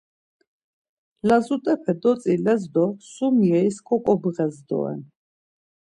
[1.27, 5.01] Lazut̆epe dotziles do sum yeris koǩobğes doren.